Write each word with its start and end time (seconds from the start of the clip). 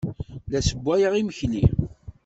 La 0.51 0.59
ssewwayeɣ 0.61 1.13
imekli. 1.15 1.63